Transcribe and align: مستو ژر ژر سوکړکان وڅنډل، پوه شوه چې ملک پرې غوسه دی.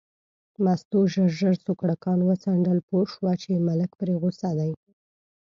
مستو 0.63 0.99
ژر 1.13 1.29
ژر 1.39 1.55
سوکړکان 1.65 2.19
وڅنډل، 2.23 2.79
پوه 2.87 3.03
شوه 3.13 3.31
چې 3.41 3.63
ملک 3.67 3.91
پرې 3.99 4.13
غوسه 4.21 4.49
دی. 4.59 4.71